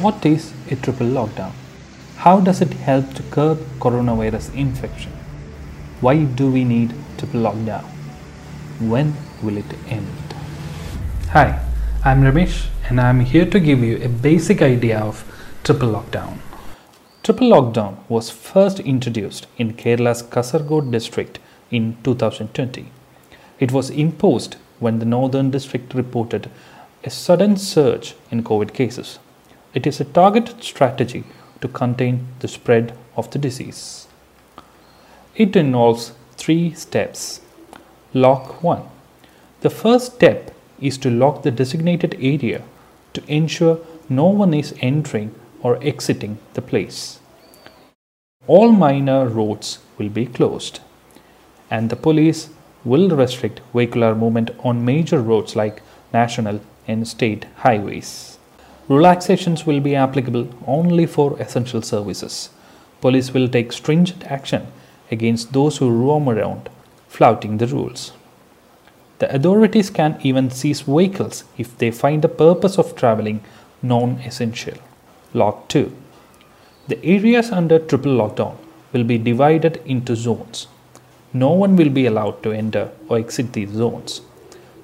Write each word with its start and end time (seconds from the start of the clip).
What 0.00 0.24
is 0.24 0.54
a 0.70 0.76
triple 0.76 1.08
lockdown? 1.08 1.52
How 2.16 2.40
does 2.40 2.62
it 2.62 2.72
help 2.72 3.12
to 3.16 3.22
curb 3.24 3.58
coronavirus 3.80 4.54
infection? 4.54 5.12
Why 6.00 6.24
do 6.24 6.50
we 6.50 6.64
need 6.64 6.94
triple 7.18 7.42
lockdown? 7.42 7.84
When 8.80 9.14
will 9.42 9.58
it 9.58 9.74
end? 9.88 10.34
Hi, 11.32 11.62
I'm 12.02 12.22
Ramesh 12.22 12.68
and 12.88 12.98
I'm 12.98 13.20
here 13.20 13.44
to 13.44 13.60
give 13.60 13.80
you 13.80 14.02
a 14.02 14.08
basic 14.08 14.62
idea 14.62 14.98
of 15.00 15.22
triple 15.64 15.90
lockdown. 15.90 16.38
Triple 17.22 17.50
lockdown 17.50 17.98
was 18.08 18.30
first 18.30 18.80
introduced 18.80 19.48
in 19.58 19.74
Kerala's 19.74 20.22
Kasargod 20.22 20.90
district 20.90 21.40
in 21.70 21.98
2020. 22.04 22.86
It 23.58 23.70
was 23.70 23.90
imposed 23.90 24.56
when 24.78 24.98
the 24.98 25.04
northern 25.04 25.50
district 25.50 25.92
reported 25.92 26.50
a 27.04 27.10
sudden 27.10 27.58
surge 27.58 28.14
in 28.30 28.42
COVID 28.42 28.72
cases. 28.72 29.18
It 29.72 29.86
is 29.86 30.00
a 30.00 30.04
targeted 30.04 30.64
strategy 30.64 31.24
to 31.60 31.68
contain 31.68 32.26
the 32.40 32.48
spread 32.48 32.96
of 33.16 33.30
the 33.30 33.38
disease. 33.38 34.08
It 35.36 35.54
involves 35.54 36.12
three 36.36 36.74
steps. 36.74 37.40
Lock 38.12 38.64
1. 38.64 38.82
The 39.60 39.70
first 39.70 40.16
step 40.16 40.52
is 40.80 40.98
to 40.98 41.10
lock 41.10 41.42
the 41.42 41.52
designated 41.52 42.16
area 42.20 42.62
to 43.12 43.22
ensure 43.28 43.78
no 44.08 44.26
one 44.26 44.54
is 44.54 44.74
entering 44.80 45.34
or 45.62 45.78
exiting 45.82 46.38
the 46.54 46.62
place. 46.62 47.20
All 48.48 48.72
minor 48.72 49.28
roads 49.28 49.78
will 49.98 50.08
be 50.08 50.26
closed 50.26 50.80
and 51.70 51.90
the 51.90 51.96
police 51.96 52.50
will 52.84 53.08
restrict 53.10 53.60
vehicular 53.72 54.16
movement 54.16 54.50
on 54.64 54.84
major 54.84 55.20
roads 55.20 55.54
like 55.54 55.82
national 56.12 56.60
and 56.88 57.06
state 57.06 57.46
highways. 57.58 58.39
Relaxations 58.90 59.66
will 59.66 59.78
be 59.78 59.94
applicable 59.94 60.48
only 60.66 61.06
for 61.06 61.40
essential 61.40 61.80
services. 61.80 62.50
Police 63.00 63.32
will 63.32 63.46
take 63.46 63.72
stringent 63.72 64.24
action 64.24 64.66
against 65.12 65.52
those 65.52 65.76
who 65.76 65.88
roam 65.88 66.28
around 66.28 66.68
flouting 67.06 67.58
the 67.58 67.68
rules. 67.68 68.12
The 69.20 69.32
authorities 69.32 69.90
can 69.90 70.18
even 70.22 70.50
seize 70.50 70.80
vehicles 70.80 71.44
if 71.56 71.78
they 71.78 71.92
find 71.92 72.22
the 72.22 72.28
purpose 72.28 72.78
of 72.78 72.96
traveling 72.96 73.44
non 73.80 74.18
essential. 74.30 74.78
Lock 75.34 75.68
2. 75.68 75.96
The 76.88 77.04
areas 77.04 77.52
under 77.52 77.78
triple 77.78 78.16
lockdown 78.16 78.56
will 78.92 79.04
be 79.04 79.18
divided 79.18 79.80
into 79.86 80.16
zones. 80.16 80.66
No 81.32 81.52
one 81.52 81.76
will 81.76 81.90
be 81.90 82.06
allowed 82.06 82.42
to 82.42 82.50
enter 82.50 82.90
or 83.08 83.18
exit 83.18 83.52
these 83.52 83.70
zones. 83.70 84.22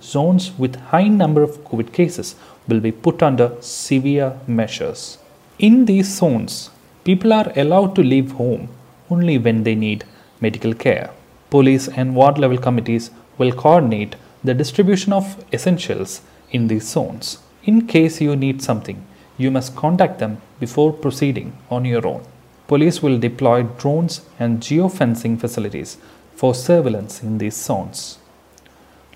Zones 0.00 0.52
with 0.56 0.76
high 0.76 1.08
number 1.08 1.42
of 1.42 1.58
COVID 1.64 1.92
cases 1.92 2.36
will 2.68 2.80
be 2.80 2.92
put 2.92 3.22
under 3.22 3.56
severe 3.60 4.38
measures. 4.46 5.18
In 5.58 5.86
these 5.86 6.08
zones, 6.18 6.70
people 7.04 7.32
are 7.32 7.52
allowed 7.56 7.94
to 7.96 8.02
leave 8.02 8.32
home 8.32 8.68
only 9.10 9.38
when 9.38 9.64
they 9.64 9.74
need 9.74 10.04
medical 10.40 10.74
care. 10.74 11.10
Police 11.50 11.88
and 11.88 12.14
ward 12.14 12.38
level 12.38 12.58
committees 12.58 13.10
will 13.38 13.52
coordinate 13.52 14.16
the 14.44 14.54
distribution 14.54 15.12
of 15.12 15.44
essentials 15.52 16.20
in 16.50 16.68
these 16.68 16.86
zones. 16.86 17.38
In 17.64 17.86
case 17.86 18.20
you 18.20 18.36
need 18.36 18.62
something, 18.62 19.04
you 19.36 19.50
must 19.50 19.76
contact 19.76 20.18
them 20.18 20.40
before 20.60 20.92
proceeding 20.92 21.56
on 21.70 21.84
your 21.84 22.06
own. 22.06 22.22
Police 22.66 23.02
will 23.02 23.18
deploy 23.18 23.62
drones 23.62 24.20
and 24.38 24.60
geofencing 24.60 25.40
facilities 25.40 25.96
for 26.34 26.54
surveillance 26.54 27.22
in 27.22 27.38
these 27.38 27.56
zones. 27.56 28.18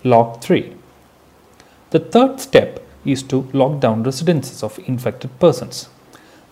Lock 0.04 0.40
3. 0.42 0.74
The 1.90 2.00
third 2.00 2.40
step 2.40 2.82
is 3.04 3.22
to 3.24 3.48
lock 3.52 3.80
down 3.80 4.02
residences 4.02 4.62
of 4.62 4.78
infected 4.86 5.38
persons. 5.40 5.88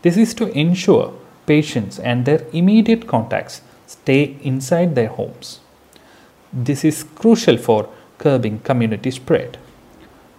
This 0.02 0.16
is 0.16 0.34
to 0.34 0.50
ensure 0.58 1.12
patients 1.46 1.98
and 1.98 2.24
their 2.24 2.46
immediate 2.52 3.06
contacts 3.06 3.60
stay 3.86 4.36
inside 4.42 4.94
their 4.94 5.08
homes. 5.08 5.60
This 6.52 6.84
is 6.84 7.04
crucial 7.04 7.56
for 7.56 7.88
curbing 8.18 8.60
community 8.60 9.10
spread. 9.10 9.58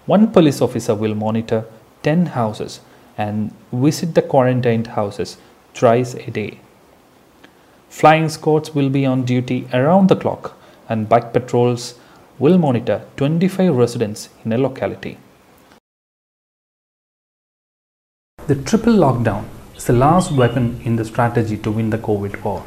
One 0.06 0.31
police 0.31 0.62
officer 0.62 0.96
will 0.96 1.16
monitor 1.16 1.66
10 2.03 2.28
houses 2.28 2.81
and 3.18 3.53
visit 3.72 4.16
the 4.16 4.22
quarantined 4.22 4.88
houses 4.88 5.38
thrice 5.74 6.14
a 6.16 6.31
day. 6.31 6.59
Flying 7.90 8.30
squads 8.30 8.74
will 8.74 8.90
be 8.90 9.06
on 9.06 9.25
duty 9.25 9.68
around 9.74 10.08
the 10.09 10.16
clock 10.16 10.58
and 10.90 11.09
bike 11.09 11.34
patrols 11.34 11.96
will 12.40 12.58
monitor 12.58 13.06
25 13.18 13.75
residents 13.75 14.30
in 14.44 14.53
a 14.53 14.58
locality. 14.58 15.18
The 18.51 18.62
triple 18.63 18.91
lockdown 18.91 19.45
is 19.78 19.85
the 19.85 19.94
last 19.94 20.34
weapon 20.34 20.81
in 20.84 20.97
the 20.97 21.06
strategy 21.06 21.56
to 21.59 21.72
win 21.72 21.89
the 21.89 21.97
COVID 21.97 22.44
war. 22.44 22.66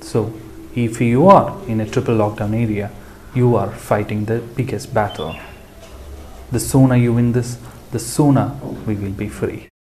So, 0.00 0.32
if 0.76 1.00
you 1.00 1.26
are 1.26 1.60
in 1.66 1.80
a 1.80 1.90
triple 1.90 2.14
lockdown 2.14 2.54
area, 2.54 2.92
you 3.34 3.56
are 3.56 3.72
fighting 3.72 4.26
the 4.26 4.38
biggest 4.38 4.94
battle. 4.94 5.34
The 6.52 6.60
sooner 6.60 6.94
you 6.94 7.14
win 7.14 7.32
this, 7.32 7.58
the 7.90 7.98
sooner 7.98 8.56
we 8.86 8.94
will 8.94 9.10
be 9.10 9.28
free. 9.28 9.71